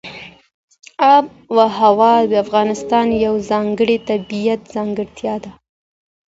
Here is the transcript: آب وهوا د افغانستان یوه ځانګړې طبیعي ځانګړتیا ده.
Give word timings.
آب 1.15 1.25
وهوا 1.55 2.13
د 2.31 2.33
افغانستان 2.43 3.07
یوه 3.25 3.39
ځانګړې 3.51 3.97
طبیعي 4.09 4.55
ځانګړتیا 4.73 5.35
ده. 5.43 5.51